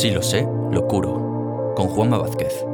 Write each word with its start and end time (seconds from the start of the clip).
Si 0.00 0.10
lo 0.10 0.22
sé, 0.22 0.48
lo 0.70 0.86
curo, 0.88 1.74
con 1.76 1.88
Juanma 1.88 2.16
Vázquez. 2.16 2.64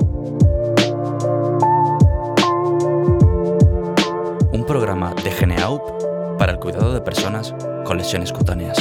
Un 4.53 4.65
programa 4.65 5.13
de 5.25 5.33
Geneaup 5.33 6.39
para 6.39 6.53
el 6.53 6.61
cuidado 6.61 6.95
de 6.95 7.01
personas 7.01 7.53
con 7.85 7.99
lesiones 7.99 8.33
cutáneas. 8.33 8.79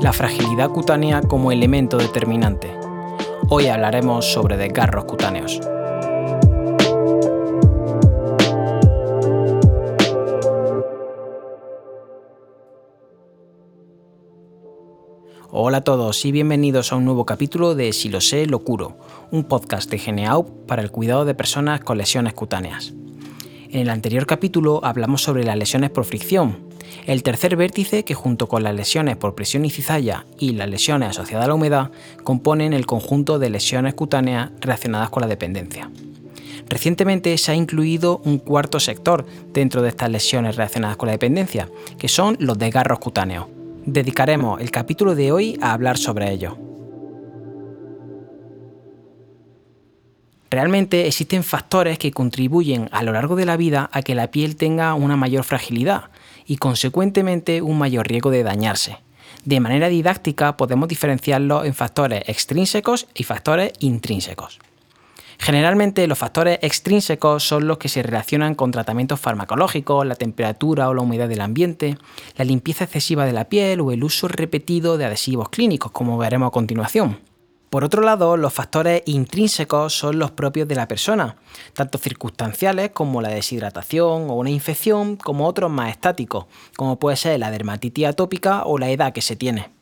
La 0.00 0.14
fragilidad 0.14 0.70
cutánea 0.70 1.20
como 1.20 1.52
elemento 1.52 1.98
determinante. 1.98 2.74
Hoy 3.50 3.66
hablaremos 3.66 4.24
sobre 4.24 4.56
desgarros 4.56 5.04
cutáneos. 5.04 5.60
Hola 15.50 15.78
a 15.78 15.80
todos 15.80 16.26
y 16.26 16.30
bienvenidos 16.30 16.92
a 16.92 16.96
un 16.96 17.06
nuevo 17.06 17.24
capítulo 17.24 17.74
de 17.74 17.94
Si 17.94 18.10
lo 18.10 18.20
sé, 18.20 18.44
lo 18.44 18.58
curo, 18.58 18.98
un 19.30 19.44
podcast 19.44 19.90
de 19.90 19.98
Geneaup 19.98 20.66
para 20.66 20.82
el 20.82 20.90
cuidado 20.90 21.24
de 21.24 21.34
personas 21.34 21.80
con 21.80 21.96
lesiones 21.96 22.34
cutáneas. 22.34 22.92
En 23.70 23.80
el 23.80 23.88
anterior 23.88 24.26
capítulo 24.26 24.84
hablamos 24.84 25.22
sobre 25.22 25.44
las 25.44 25.56
lesiones 25.56 25.88
por 25.88 26.04
fricción, 26.04 26.58
el 27.06 27.22
tercer 27.22 27.56
vértice 27.56 28.04
que 28.04 28.12
junto 28.12 28.46
con 28.46 28.62
las 28.62 28.74
lesiones 28.74 29.16
por 29.16 29.34
presión 29.34 29.64
y 29.64 29.70
cizalla 29.70 30.26
y 30.38 30.52
las 30.52 30.68
lesiones 30.68 31.08
asociadas 31.08 31.46
a 31.46 31.48
la 31.48 31.54
humedad 31.54 31.92
componen 32.24 32.74
el 32.74 32.84
conjunto 32.84 33.38
de 33.38 33.48
lesiones 33.48 33.94
cutáneas 33.94 34.50
relacionadas 34.60 35.08
con 35.08 35.22
la 35.22 35.28
dependencia. 35.28 35.90
Recientemente 36.68 37.38
se 37.38 37.52
ha 37.52 37.54
incluido 37.54 38.20
un 38.22 38.36
cuarto 38.36 38.80
sector 38.80 39.24
dentro 39.54 39.80
de 39.80 39.88
estas 39.88 40.10
lesiones 40.10 40.56
relacionadas 40.56 40.98
con 40.98 41.06
la 41.06 41.12
dependencia, 41.12 41.70
que 41.96 42.08
son 42.08 42.36
los 42.38 42.58
desgarros 42.58 42.98
cutáneos. 42.98 43.46
Dedicaremos 43.90 44.60
el 44.60 44.70
capítulo 44.70 45.14
de 45.14 45.32
hoy 45.32 45.58
a 45.62 45.72
hablar 45.72 45.96
sobre 45.96 46.30
ello. 46.30 46.58
Realmente 50.50 51.06
existen 51.06 51.42
factores 51.42 51.98
que 51.98 52.10
contribuyen 52.10 52.90
a 52.92 53.02
lo 53.02 53.12
largo 53.12 53.34
de 53.34 53.46
la 53.46 53.56
vida 53.56 53.88
a 53.90 54.02
que 54.02 54.14
la 54.14 54.30
piel 54.30 54.56
tenga 54.56 54.92
una 54.92 55.16
mayor 55.16 55.42
fragilidad 55.42 56.10
y 56.44 56.58
consecuentemente 56.58 57.62
un 57.62 57.78
mayor 57.78 58.06
riesgo 58.06 58.30
de 58.30 58.42
dañarse. 58.42 58.98
De 59.46 59.58
manera 59.58 59.88
didáctica 59.88 60.58
podemos 60.58 60.86
diferenciarlos 60.86 61.64
en 61.64 61.72
factores 61.72 62.28
extrínsecos 62.28 63.06
y 63.14 63.24
factores 63.24 63.72
intrínsecos. 63.78 64.58
Generalmente 65.38 66.06
los 66.08 66.18
factores 66.18 66.58
extrínsecos 66.62 67.46
son 67.46 67.68
los 67.68 67.78
que 67.78 67.88
se 67.88 68.02
relacionan 68.02 68.56
con 68.56 68.72
tratamientos 68.72 69.20
farmacológicos, 69.20 70.04
la 70.04 70.16
temperatura 70.16 70.88
o 70.88 70.94
la 70.94 71.02
humedad 71.02 71.28
del 71.28 71.40
ambiente, 71.40 71.96
la 72.36 72.44
limpieza 72.44 72.84
excesiva 72.84 73.24
de 73.24 73.32
la 73.32 73.48
piel 73.48 73.80
o 73.80 73.92
el 73.92 74.02
uso 74.02 74.26
repetido 74.26 74.98
de 74.98 75.04
adhesivos 75.04 75.48
clínicos, 75.48 75.92
como 75.92 76.18
veremos 76.18 76.48
a 76.48 76.50
continuación. 76.50 77.20
Por 77.70 77.84
otro 77.84 78.02
lado, 78.02 78.36
los 78.36 78.52
factores 78.52 79.02
intrínsecos 79.04 79.92
son 79.92 80.18
los 80.18 80.30
propios 80.30 80.66
de 80.66 80.74
la 80.74 80.88
persona, 80.88 81.36
tanto 81.74 81.98
circunstanciales 81.98 82.90
como 82.90 83.20
la 83.20 83.28
deshidratación 83.28 84.30
o 84.30 84.34
una 84.34 84.50
infección, 84.50 85.16
como 85.16 85.46
otros 85.46 85.70
más 85.70 85.90
estáticos, 85.90 86.46
como 86.76 86.98
puede 86.98 87.16
ser 87.16 87.38
la 87.38 87.50
dermatitis 87.50 88.06
atópica 88.06 88.64
o 88.64 88.78
la 88.78 88.90
edad 88.90 89.12
que 89.12 89.20
se 89.20 89.36
tiene. 89.36 89.77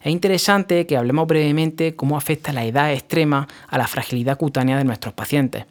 Es 0.00 0.12
interesante 0.12 0.86
que 0.86 0.96
hablemos 0.96 1.26
brevemente 1.26 1.96
cómo 1.96 2.16
afecta 2.16 2.52
la 2.52 2.64
edad 2.64 2.92
extrema 2.92 3.48
a 3.68 3.78
la 3.78 3.86
fragilidad 3.86 4.38
cutánea 4.38 4.78
de 4.78 4.84
nuestros 4.84 5.14
pacientes. 5.14 5.66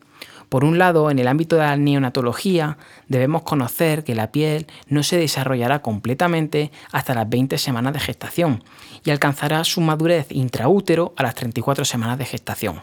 Por 0.49 0.63
un 0.63 0.77
lado, 0.77 1.11
en 1.11 1.19
el 1.19 1.27
ámbito 1.27 1.57
de 1.57 1.63
la 1.63 1.75
neonatología, 1.75 2.77
debemos 3.09 3.41
conocer 3.41 4.05
que 4.05 4.15
la 4.15 4.31
piel 4.31 4.65
no 4.87 5.03
se 5.03 5.17
desarrollará 5.17 5.81
completamente 5.81 6.71
hasta 6.91 7.13
las 7.13 7.27
20 7.27 7.57
semanas 7.57 7.93
de 7.93 7.99
gestación 7.99 8.63
y 9.03 9.11
alcanzará 9.11 9.63
su 9.65 9.81
madurez 9.81 10.27
intraútero 10.29 11.13
a 11.17 11.23
las 11.23 11.35
34 11.35 11.83
semanas 11.83 12.17
de 12.17 12.25
gestación. 12.25 12.81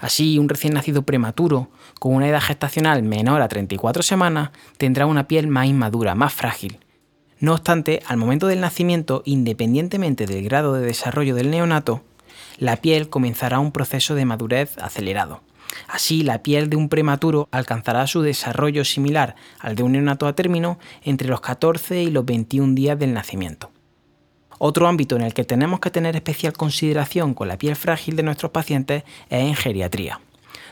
Así, 0.00 0.38
un 0.38 0.48
recién 0.48 0.74
nacido 0.74 1.02
prematuro, 1.02 1.68
con 2.00 2.14
una 2.14 2.28
edad 2.28 2.42
gestacional 2.42 3.04
menor 3.04 3.42
a 3.42 3.48
34 3.48 4.02
semanas, 4.02 4.50
tendrá 4.76 5.06
una 5.06 5.28
piel 5.28 5.46
más 5.46 5.66
inmadura, 5.66 6.16
más 6.16 6.32
frágil. 6.32 6.78
No 7.44 7.52
obstante, 7.52 8.00
al 8.06 8.16
momento 8.16 8.46
del 8.46 8.62
nacimiento, 8.62 9.20
independientemente 9.26 10.24
del 10.24 10.42
grado 10.44 10.72
de 10.72 10.80
desarrollo 10.80 11.34
del 11.34 11.50
neonato, 11.50 12.00
la 12.56 12.78
piel 12.78 13.10
comenzará 13.10 13.58
un 13.58 13.70
proceso 13.70 14.14
de 14.14 14.24
madurez 14.24 14.78
acelerado. 14.78 15.42
Así, 15.86 16.22
la 16.22 16.42
piel 16.42 16.70
de 16.70 16.78
un 16.78 16.88
prematuro 16.88 17.50
alcanzará 17.50 18.06
su 18.06 18.22
desarrollo 18.22 18.82
similar 18.86 19.36
al 19.60 19.74
de 19.74 19.82
un 19.82 19.92
neonato 19.92 20.26
a 20.26 20.32
término 20.32 20.78
entre 21.02 21.28
los 21.28 21.42
14 21.42 22.02
y 22.02 22.10
los 22.10 22.24
21 22.24 22.74
días 22.74 22.98
del 22.98 23.12
nacimiento. 23.12 23.70
Otro 24.58 24.88
ámbito 24.88 25.14
en 25.14 25.20
el 25.20 25.34
que 25.34 25.44
tenemos 25.44 25.80
que 25.80 25.90
tener 25.90 26.16
especial 26.16 26.54
consideración 26.54 27.34
con 27.34 27.48
la 27.48 27.58
piel 27.58 27.76
frágil 27.76 28.16
de 28.16 28.22
nuestros 28.22 28.52
pacientes 28.52 29.04
es 29.28 29.40
en 29.42 29.54
geriatría. 29.54 30.18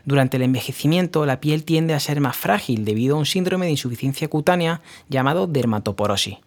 Durante 0.06 0.38
el 0.38 0.44
envejecimiento 0.44 1.26
la 1.26 1.38
piel 1.38 1.64
tiende 1.64 1.92
a 1.92 2.00
ser 2.00 2.22
más 2.22 2.34
frágil 2.34 2.86
debido 2.86 3.16
a 3.16 3.18
un 3.18 3.26
síndrome 3.26 3.66
de 3.66 3.72
insuficiencia 3.72 4.28
cutánea 4.28 4.80
llamado 5.10 5.46
dermatoporosis. 5.46 6.38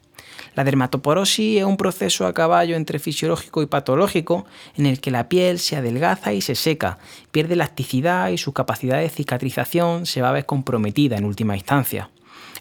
La 0.56 0.64
dermatoporosis 0.64 1.60
es 1.60 1.64
un 1.64 1.78
proceso 1.78 2.26
a 2.26 2.34
caballo 2.34 2.76
entre 2.76 3.00
fisiológico 3.00 3.62
y 3.62 3.66
patológico 3.66 4.46
en 4.78 4.86
el 4.86 5.02
que 5.02 5.12
la 5.12 5.28
piel 5.30 5.60
se 5.60 5.76
adelgaza 5.76 6.34
y 6.34 6.42
se 6.42 6.56
seca, 6.56 6.98
pierde 7.32 7.54
elasticidad 7.54 8.30
y 8.30 8.38
su 8.38 8.54
capacidad 8.54 9.00
de 9.00 9.10
cicatrización 9.10 10.06
se 10.06 10.22
va 10.22 10.30
a 10.30 10.34
ver 10.34 10.46
comprometida 10.46 11.18
en 11.18 11.26
última 11.26 11.56
instancia. 11.56 12.10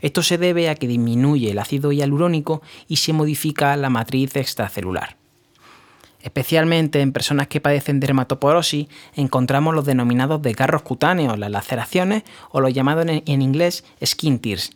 Esto 0.00 0.22
se 0.22 0.38
debe 0.38 0.68
a 0.68 0.74
que 0.74 0.88
disminuye 0.88 1.50
el 1.50 1.58
ácido 1.58 1.92
hialurónico 1.92 2.62
y 2.88 2.96
se 2.96 3.12
modifica 3.12 3.76
la 3.76 3.91
matriz 3.91 4.36
extracelular. 4.36 5.16
Especialmente 6.20 7.00
en 7.00 7.12
personas 7.12 7.48
que 7.48 7.60
padecen 7.60 8.00
dermatoporosis 8.00 8.88
encontramos 9.14 9.74
los 9.74 9.84
denominados 9.84 10.41
desgarros 10.41 10.82
cutáneos, 10.82 11.38
las 11.38 11.50
laceraciones 11.50 12.22
o 12.50 12.60
los 12.60 12.72
llamados 12.72 13.06
en 13.06 13.42
inglés 13.42 13.84
skin 14.02 14.38
tears, 14.38 14.70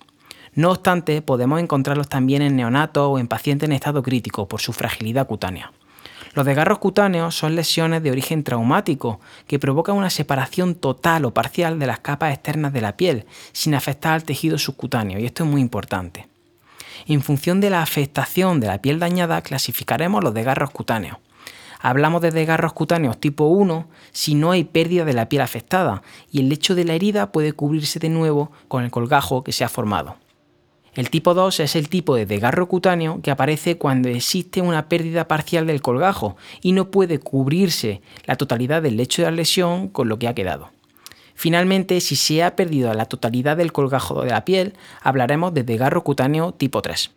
no 0.59 0.73
obstante, 0.73 1.23
podemos 1.23 1.61
encontrarlos 1.61 2.09
también 2.09 2.43
en 2.43 2.57
neonatos 2.57 3.07
o 3.09 3.21
en 3.21 3.29
pacientes 3.29 3.69
en 3.69 3.73
estado 3.73 4.03
crítico 4.03 4.49
por 4.49 4.61
su 4.61 4.73
fragilidad 4.73 5.29
cutánea. 5.29 5.71
Los 6.35 6.45
desgarros 6.45 6.81
cutáneos 6.81 7.37
son 7.37 7.55
lesiones 7.55 8.03
de 8.03 8.11
origen 8.11 8.43
traumático 8.43 9.21
que 9.47 9.61
provocan 9.61 9.95
una 9.95 10.11
separación 10.11 10.75
total 10.75 11.27
o 11.27 11.33
parcial 11.33 11.79
de 11.79 11.87
las 11.87 12.01
capas 12.01 12.35
externas 12.35 12.73
de 12.73 12.81
la 12.81 12.97
piel 12.97 13.27
sin 13.53 13.77
afectar 13.77 14.15
al 14.15 14.25
tejido 14.25 14.59
subcutáneo 14.59 15.21
y 15.21 15.27
esto 15.27 15.45
es 15.45 15.49
muy 15.49 15.61
importante. 15.61 16.27
En 17.07 17.23
función 17.23 17.61
de 17.61 17.71
la 17.71 17.81
afectación 17.81 18.59
de 18.59 18.67
la 18.67 18.83
piel 18.83 18.99
dañada 18.99 19.43
clasificaremos 19.43 20.25
los 20.25 20.35
desgarros 20.35 20.71
cutáneos. 20.71 21.19
Hablamos 21.79 22.21
de 22.21 22.33
desgarros 22.33 22.73
cutáneos 22.73 23.21
tipo 23.21 23.45
1 23.45 23.87
si 24.11 24.35
no 24.35 24.51
hay 24.51 24.65
pérdida 24.65 25.05
de 25.05 25.13
la 25.13 25.29
piel 25.29 25.43
afectada 25.43 26.03
y 26.33 26.41
el 26.41 26.49
lecho 26.49 26.75
de 26.75 26.85
la 26.85 26.95
herida 26.95 27.31
puede 27.31 27.53
cubrirse 27.53 28.01
de 28.01 28.09
nuevo 28.09 28.51
con 28.67 28.83
el 28.83 28.91
colgajo 28.91 29.45
que 29.45 29.53
se 29.53 29.63
ha 29.63 29.69
formado. 29.69 30.17
El 30.99 31.11
tipo 31.11 31.33
2 31.33 31.61
es 31.61 31.77
el 31.77 31.89
tipo 31.89 32.17
de 32.17 32.27
desgarro 32.27 32.67
cutáneo 32.67 33.21
que 33.23 33.31
aparece 33.31 33.79
cuando 33.79 34.09
existe 34.09 34.61
una 34.61 34.89
pérdida 34.89 35.29
parcial 35.29 35.65
del 35.65 35.81
colgajo 35.81 36.37
y 36.61 36.73
no 36.73 36.91
puede 36.91 37.21
cubrirse 37.21 38.03
la 38.25 38.35
totalidad 38.35 38.83
del 38.83 38.97
lecho 38.97 39.23
de 39.23 39.31
la 39.31 39.37
lesión 39.37 39.87
con 39.87 40.09
lo 40.09 40.19
que 40.19 40.27
ha 40.27 40.35
quedado. 40.35 40.73
Finalmente, 41.37 42.01
si 42.01 42.17
se 42.17 42.43
ha 42.43 42.57
perdido 42.57 42.93
la 42.95 43.05
totalidad 43.05 43.57
del 43.57 43.71
colgajo 43.71 44.25
de 44.25 44.31
la 44.31 44.45
piel, 44.45 44.75
hablaremos 45.01 45.55
de 45.55 45.63
desgarro 45.63 46.03
cutáneo 46.03 46.51
tipo 46.51 46.83
3. 46.83 47.13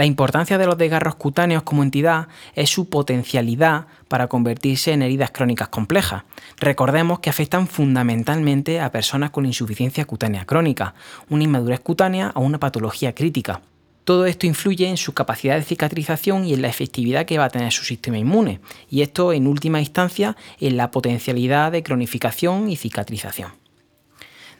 La 0.00 0.06
importancia 0.06 0.56
de 0.56 0.64
los 0.64 0.78
desgarros 0.78 1.16
cutáneos 1.16 1.62
como 1.62 1.82
entidad 1.82 2.28
es 2.54 2.70
su 2.70 2.88
potencialidad 2.88 3.84
para 4.08 4.28
convertirse 4.28 4.94
en 4.94 5.02
heridas 5.02 5.30
crónicas 5.30 5.68
complejas. 5.68 6.22
Recordemos 6.58 7.18
que 7.18 7.28
afectan 7.28 7.68
fundamentalmente 7.68 8.80
a 8.80 8.90
personas 8.92 9.28
con 9.28 9.44
insuficiencia 9.44 10.06
cutánea 10.06 10.46
crónica, 10.46 10.94
una 11.28 11.44
inmadurez 11.44 11.80
cutánea 11.80 12.32
o 12.34 12.40
una 12.40 12.58
patología 12.58 13.14
crítica. 13.14 13.60
Todo 14.04 14.24
esto 14.24 14.46
influye 14.46 14.88
en 14.88 14.96
su 14.96 15.12
capacidad 15.12 15.56
de 15.56 15.64
cicatrización 15.64 16.46
y 16.46 16.54
en 16.54 16.62
la 16.62 16.68
efectividad 16.68 17.26
que 17.26 17.36
va 17.36 17.44
a 17.44 17.50
tener 17.50 17.70
su 17.70 17.84
sistema 17.84 18.16
inmune, 18.16 18.60
y 18.88 19.02
esto 19.02 19.34
en 19.34 19.46
última 19.46 19.80
instancia 19.80 20.34
en 20.60 20.78
la 20.78 20.90
potencialidad 20.90 21.72
de 21.72 21.82
cronificación 21.82 22.70
y 22.70 22.76
cicatrización. 22.76 23.52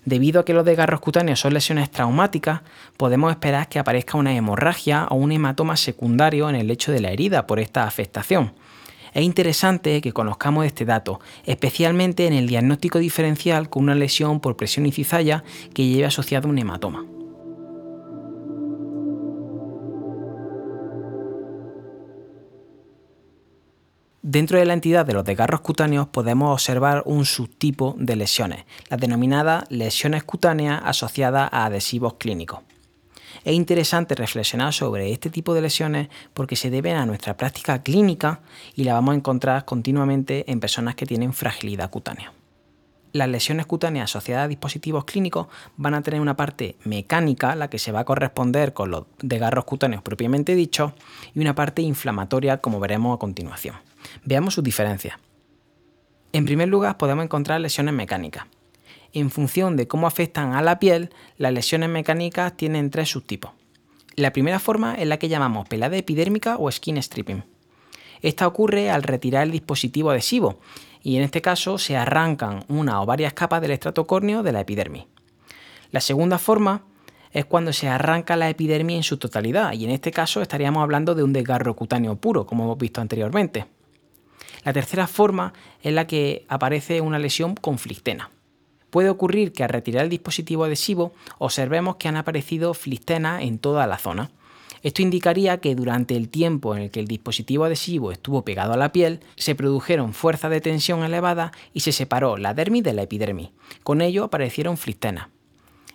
Debido 0.05 0.41
a 0.41 0.45
que 0.45 0.55
los 0.55 0.65
desgarros 0.65 1.01
cutáneos 1.01 1.41
son 1.41 1.55
lesiones 1.55 1.91
traumáticas, 1.91 2.63
podemos 2.97 3.31
esperar 3.31 3.69
que 3.69 3.79
aparezca 3.79 4.17
una 4.17 4.35
hemorragia 4.35 5.07
o 5.11 5.17
un 5.17 5.33
hematoma 5.33 5.77
secundario 5.77 6.49
en 6.49 6.57
el 6.57 6.67
lecho 6.67 6.93
de 6.93 7.01
la 7.01 7.11
herida 7.11 7.47
por 7.47 7.61
esta 7.61 7.85
afectación. 7.85 8.53
Es 9.13 9.25
interesante 9.25 10.01
que 10.01 10.13
conozcamos 10.13 10.65
este 10.67 10.85
dato, 10.85 11.21
especialmente 11.45 12.27
en 12.27 12.33
el 12.33 12.47
diagnóstico 12.47 12.99
diferencial 12.99 13.69
con 13.69 13.85
una 13.85 13.95
lesión 13.95 14.41
por 14.41 14.57
presión 14.57 14.87
y 14.87 14.93
cizalla 14.93 15.43
que 15.75 15.87
lleve 15.87 16.07
asociado 16.07 16.49
un 16.49 16.59
hematoma. 16.59 17.05
Dentro 24.33 24.61
de 24.61 24.65
la 24.65 24.75
entidad 24.75 25.05
de 25.05 25.13
los 25.13 25.25
desgarros 25.25 25.61
cutáneos 25.61 26.07
podemos 26.07 26.53
observar 26.53 27.03
un 27.05 27.25
subtipo 27.25 27.97
de 27.99 28.15
lesiones, 28.15 28.65
las 28.89 29.01
denominadas 29.01 29.65
lesiones 29.71 30.23
cutáneas 30.23 30.81
asociadas 30.85 31.49
a 31.51 31.65
adhesivos 31.65 32.15
clínicos. 32.15 32.61
Es 33.45 33.55
interesante 33.55 34.15
reflexionar 34.15 34.73
sobre 34.73 35.11
este 35.11 35.31
tipo 35.31 35.53
de 35.53 35.63
lesiones 35.63 36.11
porque 36.33 36.55
se 36.55 36.71
deben 36.71 36.95
a 36.95 37.07
nuestra 37.07 37.37
práctica 37.37 37.83
clínica 37.83 38.39
y 38.77 38.85
la 38.85 38.95
vamos 38.95 39.15
a 39.15 39.17
encontrar 39.17 39.65
continuamente 39.65 40.49
en 40.49 40.61
personas 40.61 40.95
que 40.95 41.07
tienen 41.07 41.33
fragilidad 41.33 41.91
cutánea. 41.91 42.33
Las 43.13 43.29
lesiones 43.29 43.67
cutáneas 43.67 44.11
asociadas 44.11 44.45
a 44.45 44.49
dispositivos 44.49 45.05
clínicos 45.05 45.49
van 45.77 45.95
a 45.95 46.03
tener 46.03 46.21
una 46.21 46.37
parte 46.37 46.77
mecánica, 46.85 47.57
la 47.57 47.69
que 47.69 47.81
se 47.81 47.91
va 47.91 48.01
a 48.01 48.05
corresponder 48.05 48.73
con 48.73 48.91
los 48.91 49.07
desgarros 49.21 49.65
cutáneos 49.65 50.03
propiamente 50.03 50.55
dichos, 50.55 50.93
y 51.35 51.41
una 51.41 51.55
parte 51.55 51.83
inflamatoria, 51.83 52.59
como 52.59 52.79
veremos 52.79 53.17
a 53.17 53.19
continuación. 53.19 53.77
Veamos 54.25 54.55
sus 54.55 54.63
diferencias. 54.63 55.19
En 56.33 56.45
primer 56.45 56.69
lugar, 56.69 56.97
podemos 56.99 57.25
encontrar 57.25 57.61
lesiones 57.61 57.95
mecánicas. 57.95 58.47
En 59.13 59.31
función 59.31 59.77
de 59.77 59.89
cómo 59.89 60.07
afectan 60.07 60.55
a 60.55 60.63
la 60.63 60.79
piel, 60.79 61.11
las 61.37 61.53
lesiones 61.53 61.89
mecánicas 61.89 62.57
tienen 62.57 62.91
tres 62.91 63.11
subtipos. 63.11 63.51
La 64.15 64.33
primera 64.33 64.61
forma 64.61 64.95
es 64.95 65.09
la 65.09 65.19
que 65.19 65.29
llamamos 65.29 65.69
pelada 65.69 65.97
epidérmica 65.97 66.57
o 66.59 66.71
skin 66.71 67.03
stripping. 67.03 67.43
Esta 68.23 68.47
ocurre 68.47 68.91
al 68.91 69.03
retirar 69.03 69.45
el 69.45 69.51
dispositivo 69.51 70.11
adhesivo 70.11 70.61
y 71.03 71.17
en 71.17 71.23
este 71.23 71.41
caso 71.41 71.79
se 71.79 71.97
arrancan 71.97 72.65
una 72.69 73.01
o 73.01 73.07
varias 73.07 73.33
capas 73.33 73.61
del 73.61 73.71
estrato 73.71 74.07
córneo 74.07 74.43
de 74.43 74.53
la 74.53 74.61
epidermis. 74.61 75.07
La 75.91 76.01
segunda 76.01 76.39
forma 76.39 76.83
es 77.33 77.45
cuando 77.45 77.73
se 77.73 77.89
arranca 77.89 78.37
la 78.37 78.49
epidermis 78.49 78.97
en 78.97 79.03
su 79.03 79.17
totalidad 79.17 79.73
y 79.73 79.85
en 79.85 79.91
este 79.91 80.11
caso 80.11 80.43
estaríamos 80.43 80.83
hablando 80.83 81.15
de 81.15 81.23
un 81.23 81.33
desgarro 81.33 81.75
cutáneo 81.75 82.17
puro, 82.17 82.47
como 82.47 82.65
hemos 82.65 82.79
visto 82.79 83.01
anteriormente. 83.01 83.67
La 84.65 84.73
tercera 84.73 85.07
forma 85.07 85.53
es 85.83 85.93
la 85.93 86.07
que 86.07 86.45
aparece 86.49 87.01
una 87.01 87.19
lesión 87.19 87.55
con 87.55 87.79
flictena. 87.79 88.31
Puede 88.91 89.09
ocurrir 89.09 89.53
que 89.53 89.63
al 89.63 89.71
retirar 89.71 90.05
el 90.05 90.11
dispositivo 90.11 90.65
adhesivo 90.65 91.13
observemos 91.39 91.97
que 91.97 92.09
han 92.09 92.17
aparecido 92.17 92.75
flictenas 92.75 93.43
en 93.43 93.59
toda 93.59 93.87
la 93.87 93.99
zona. 93.99 94.31
Esto 94.83 95.03
indicaría 95.03 95.59
que 95.59 95.75
durante 95.75 96.17
el 96.17 96.29
tiempo 96.31 96.75
en 96.75 96.83
el 96.83 96.91
que 96.91 97.01
el 97.01 97.07
dispositivo 97.07 97.65
adhesivo 97.65 98.13
estuvo 98.13 98.45
pegado 98.45 98.73
a 98.73 98.79
la 98.79 98.93
piel, 98.93 99.21
se 99.37 99.55
produjeron 99.55 100.15
fuerzas 100.15 100.51
de 100.51 100.61
tensión 100.61 101.03
elevadas 101.03 101.53
y 101.75 101.81
se 101.81 101.93
separó 101.93 102.39
la 102.39 102.55
dermis 102.55 102.83
de 102.83 102.95
la 102.95 103.03
epidermis. 103.03 103.51
Con 103.83 104.01
ello 104.01 104.25
aparecieron 104.25 104.79
flictenas. 104.79 105.29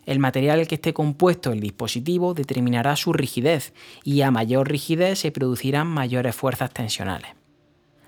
El 0.06 0.20
material 0.20 0.68
que 0.68 0.76
esté 0.76 0.94
compuesto 0.94 1.52
el 1.52 1.62
dispositivo 1.62 2.36
determinará 2.36 2.96
su 2.96 3.12
rigidez 3.12 3.74
y 4.04 4.22
a 4.22 4.30
mayor 4.30 4.70
rigidez 4.70 5.20
se 5.20 5.32
producirán 5.32 5.88
mayores 5.88 6.36
fuerzas 6.36 6.72
tensionales. 6.72 7.32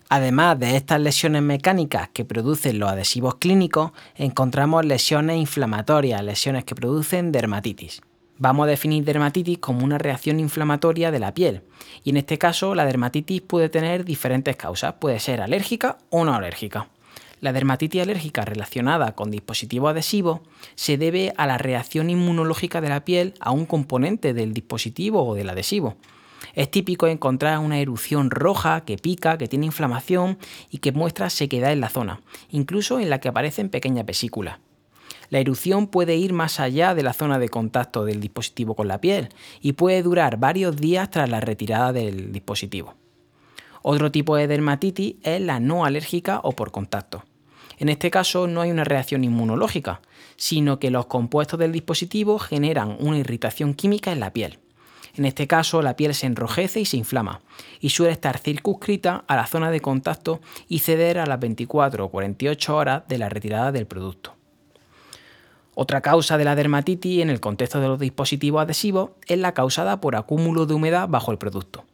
Además 0.09 0.57
de 0.59 0.77
estas 0.77 1.01
lesiones 1.01 1.41
mecánicas 1.41 2.09
que 2.09 2.23
producen 2.23 2.79
los 2.79 2.89
adhesivos 2.89 3.35
clínicos, 3.35 3.91
encontramos 4.15 4.85
lesiones 4.85 5.37
inflamatorias, 5.37 6.23
lesiones 6.23 6.63
que 6.63 6.75
producen 6.75 7.31
dermatitis. 7.31 8.01
Vamos 8.39 8.65
a 8.65 8.69
definir 8.69 9.03
dermatitis 9.03 9.57
como 9.57 9.83
una 9.83 9.97
reacción 9.97 10.39
inflamatoria 10.39 11.09
de 11.09 11.19
la 11.19 11.33
piel 11.33 11.63
y 12.03 12.11
en 12.11 12.17
este 12.17 12.37
caso 12.37 12.75
la 12.75 12.85
dermatitis 12.85 13.41
puede 13.41 13.67
tener 13.67 14.05
diferentes 14.05 14.55
causas, 14.55 14.93
puede 14.99 15.19
ser 15.19 15.41
alérgica 15.41 15.97
o 16.11 16.23
no 16.23 16.35
alérgica. 16.35 16.87
La 17.41 17.51
dermatitis 17.51 18.03
alérgica 18.03 18.45
relacionada 18.45 19.13
con 19.13 19.31
dispositivos 19.31 19.89
adhesivos 19.89 20.41
se 20.75 20.97
debe 20.97 21.33
a 21.37 21.47
la 21.47 21.57
reacción 21.57 22.11
inmunológica 22.11 22.79
de 22.79 22.89
la 22.89 23.05
piel 23.05 23.33
a 23.39 23.51
un 23.51 23.65
componente 23.65 24.35
del 24.35 24.53
dispositivo 24.53 25.25
o 25.25 25.33
del 25.33 25.49
adhesivo. 25.49 25.95
Es 26.53 26.69
típico 26.69 27.07
encontrar 27.07 27.57
una 27.57 27.79
erupción 27.79 28.29
roja 28.29 28.81
que 28.85 28.97
pica, 28.97 29.39
que 29.39 29.47
tiene 29.47 29.65
inflamación 29.65 30.37
y 30.69 30.77
que 30.77 30.91
muestra 30.91 31.31
sequedad 31.31 31.71
en 31.71 31.81
la 31.81 31.89
zona, 31.89 32.21
incluso 32.49 32.99
en 32.99 33.09
la 33.09 33.19
que 33.19 33.29
aparecen 33.29 33.69
pequeñas 33.69 34.05
vesículas. 34.05 34.59
La 35.29 35.39
erupción 35.39 35.87
puede 35.87 36.15
ir 36.15 36.31
más 36.31 36.59
allá 36.59 36.95
de 36.95 37.03
la 37.03 37.13
zona 37.13 37.37
de 37.39 37.49
contacto 37.49 38.05
del 38.05 38.21
dispositivo 38.21 38.75
con 38.75 38.87
la 38.87 39.01
piel 39.01 39.29
y 39.61 39.73
puede 39.73 40.01
durar 40.01 40.37
varios 40.37 40.77
días 40.77 41.09
tras 41.09 41.29
la 41.29 41.41
retirada 41.41 41.91
del 41.91 42.31
dispositivo. 42.31 42.95
Otro 43.81 44.11
tipo 44.11 44.35
de 44.35 44.47
dermatitis 44.47 45.15
es 45.23 45.41
la 45.41 45.59
no 45.59 45.85
alérgica 45.85 46.39
o 46.43 46.53
por 46.53 46.71
contacto. 46.71 47.23
En 47.77 47.89
este 47.89 48.09
caso 48.09 48.47
no 48.47 48.61
hay 48.61 48.71
una 48.71 48.83
reacción 48.83 49.23
inmunológica, 49.23 50.01
sino 50.35 50.79
que 50.79 50.91
los 50.91 51.05
compuestos 51.05 51.59
del 51.59 51.71
dispositivo 51.71 52.39
generan 52.39 52.97
una 52.99 53.17
irritación 53.17 53.73
química 53.73 54.11
en 54.11 54.19
la 54.19 54.33
piel. 54.33 54.59
En 55.15 55.25
este 55.25 55.47
caso, 55.47 55.81
la 55.81 55.95
piel 55.95 56.13
se 56.13 56.27
enrojece 56.27 56.79
y 56.79 56.85
se 56.85 56.97
inflama, 56.97 57.41
y 57.79 57.89
suele 57.89 58.11
estar 58.11 58.37
circunscrita 58.37 59.23
a 59.27 59.35
la 59.35 59.47
zona 59.47 59.71
de 59.71 59.81
contacto 59.81 60.41
y 60.67 60.79
ceder 60.79 61.17
a 61.17 61.25
las 61.25 61.39
24 61.39 62.05
o 62.05 62.09
48 62.09 62.75
horas 62.75 63.07
de 63.07 63.17
la 63.17 63.27
retirada 63.27 63.71
del 63.71 63.87
producto. 63.87 64.36
Otra 65.79 66.01
causa 66.01 66.39
de 66.39 66.43
la 66.43 66.55
dermatitis 66.55 67.21
en 67.21 67.29
el 67.29 67.39
contexto 67.39 67.79
de 67.79 67.87
los 67.87 67.99
dispositivos 67.99 68.63
adhesivos 68.63 69.11
es 69.27 69.37
la 69.37 69.53
causada 69.53 70.01
por 70.01 70.15
acúmulo 70.15 70.65
de 70.65 70.73
humedad 70.73 71.07
bajo 71.07 71.31
el 71.31 71.37
producto. 71.37 71.85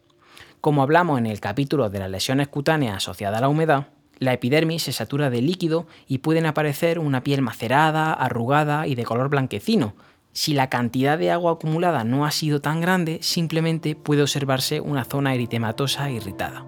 Como 0.62 0.84
hablamos 0.84 1.20
en 1.20 1.26
el 1.26 1.42
capítulo 1.42 1.90
de 1.90 2.00
las 2.00 2.10
lesiones 2.10 2.48
cutáneas 2.48 2.96
asociadas 2.96 3.40
a 3.40 3.42
la 3.42 3.50
humedad, 3.50 3.88
la 4.20 4.32
epidermis 4.32 4.84
se 4.84 4.94
satura 4.94 5.30
de 5.30 5.42
líquido 5.42 5.86
y 6.08 6.20
pueden 6.20 6.46
aparecer 6.46 6.98
una 6.98 7.24
piel 7.24 7.42
macerada, 7.42 8.14
arrugada 8.14 8.88
y 8.88 8.96
de 8.96 9.04
color 9.04 9.28
blanquecino, 9.28 9.96
si 10.32 10.54
la 10.54 10.70
cantidad 10.70 11.18
de 11.18 11.32
agua 11.32 11.52
acumulada 11.52 12.06
no 12.06 12.26
ha 12.26 12.32
sido 12.32 12.62
tan 12.62 12.80
grande, 12.80 13.20
simplemente 13.22 13.98
puede 13.98 14.22
observarse 14.22 14.80
una 14.80 15.04
zona 15.04 15.36
eritematosa 15.36 16.10
irritada. 16.10 16.64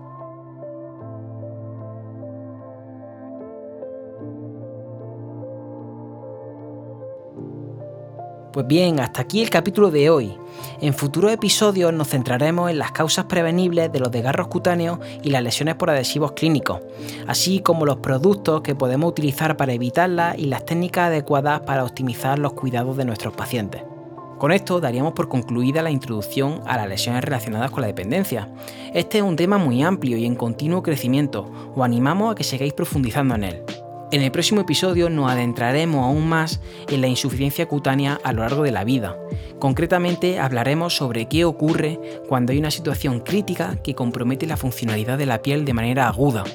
Pues 8.55 8.67
bien, 8.67 9.01
hasta 9.01 9.23
aquí 9.23 9.41
el 9.41 9.49
capítulo 9.49 9.91
de 9.91 10.09
hoy. 10.09 10.33
En 10.79 10.93
futuros 10.93 11.33
episodios 11.33 11.91
nos 11.91 12.07
centraremos 12.07 12.71
en 12.71 12.79
las 12.79 12.93
causas 12.93 13.25
prevenibles 13.25 13.91
de 13.91 13.99
los 13.99 14.11
desgarros 14.11 14.47
cutáneos 14.47 14.99
y 15.21 15.29
las 15.29 15.43
lesiones 15.43 15.75
por 15.75 15.89
adhesivos 15.89 16.31
clínicos, 16.31 16.79
así 17.27 17.59
como 17.59 17.85
los 17.85 17.97
productos 17.97 18.61
que 18.61 18.73
podemos 18.73 19.09
utilizar 19.09 19.57
para 19.57 19.73
evitarlas 19.73 20.39
y 20.39 20.45
las 20.45 20.63
técnicas 20.65 21.07
adecuadas 21.07 21.59
para 21.65 21.83
optimizar 21.83 22.39
los 22.39 22.53
cuidados 22.53 22.95
de 22.95 23.03
nuestros 23.03 23.33
pacientes. 23.33 23.83
Con 24.37 24.53
esto 24.53 24.79
daríamos 24.79 25.11
por 25.11 25.27
concluida 25.27 25.81
la 25.81 25.91
introducción 25.91 26.61
a 26.65 26.77
las 26.77 26.87
lesiones 26.87 27.25
relacionadas 27.25 27.71
con 27.71 27.81
la 27.81 27.87
dependencia. 27.87 28.47
Este 28.93 29.17
es 29.17 29.23
un 29.25 29.35
tema 29.35 29.57
muy 29.57 29.83
amplio 29.83 30.15
y 30.15 30.25
en 30.25 30.35
continuo 30.35 30.81
crecimiento, 30.81 31.51
os 31.75 31.83
animamos 31.83 32.31
a 32.31 32.35
que 32.35 32.45
sigáis 32.45 32.71
profundizando 32.71 33.35
en 33.35 33.43
él. 33.43 33.84
En 34.15 34.21
el 34.21 34.31
próximo 34.31 34.61
episodio 34.61 35.09
nos 35.09 35.29
adentraremos 35.29 36.05
aún 36.05 36.29
más 36.29 36.61
en 36.87 37.01
la 37.01 37.07
insuficiencia 37.07 37.67
cutánea 37.67 38.17
a 38.23 38.31
lo 38.31 38.43
largo 38.43 38.63
de 38.63 38.71
la 38.71 38.85
vida. 38.85 39.17
Concretamente 39.59 40.39
hablaremos 40.39 40.95
sobre 40.95 41.27
qué 41.27 41.43
ocurre 41.43 41.99
cuando 42.29 42.53
hay 42.53 42.59
una 42.59 42.71
situación 42.71 43.19
crítica 43.19 43.75
que 43.83 43.93
compromete 43.93 44.47
la 44.47 44.55
funcionalidad 44.55 45.17
de 45.17 45.25
la 45.25 45.41
piel 45.41 45.65
de 45.65 45.73
manera 45.73 46.07
aguda. 46.07 46.45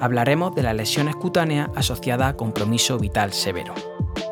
Hablaremos 0.00 0.56
de 0.56 0.64
las 0.64 0.74
lesiones 0.74 1.14
cutáneas 1.14 1.70
asociadas 1.76 2.30
a 2.30 2.36
compromiso 2.36 2.98
vital 2.98 3.32
severo. 3.32 3.72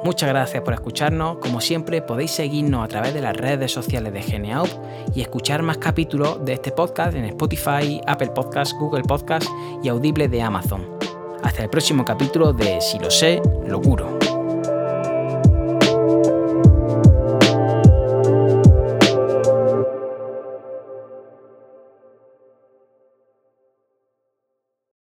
Muchas 0.03 0.29
gracias 0.29 0.65
por 0.65 0.75
escucharnos. 0.75 1.39
Como 1.39 1.61
siempre, 1.61 2.03
podéis 2.03 2.33
seguirnos 2.33 2.85
a 2.85 2.89
través 2.89 3.15
de 3.15 3.21
las 3.21 3.37
redes 3.37 3.71
sociales 3.71 4.13
de 4.13 4.21
Geneaup 4.21 4.69
y 5.15 5.21
escuchar 5.21 5.63
más 5.63 5.79
capítulos 5.79 6.45
de 6.45 6.55
este 6.55 6.73
podcast 6.73 7.15
en 7.15 7.25
Spotify, 7.27 8.01
Apple 8.09 8.33
Podcasts, 8.35 8.75
Google 8.77 9.05
Podcasts 9.05 9.49
y 9.81 9.89
Audible 9.89 10.27
de 10.27 10.43
Amazon. 10.43 10.94
Hasta 11.45 11.63
el 11.63 11.69
próximo 11.69 12.07
capítulo 12.07 12.55
de 12.55 12.81
Si 12.81 12.99
lo 12.99 13.11
sé, 13.11 13.41
lo 13.67 13.81
curo. 13.81 14.24